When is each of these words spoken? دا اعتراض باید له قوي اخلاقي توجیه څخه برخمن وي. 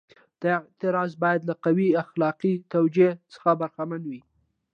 دا 0.41 0.53
اعتراض 0.67 1.11
باید 1.23 1.41
له 1.49 1.53
قوي 1.65 1.87
اخلاقي 2.03 2.53
توجیه 2.73 3.11
څخه 3.33 3.49
برخمن 3.59 4.01
وي. 4.09 4.21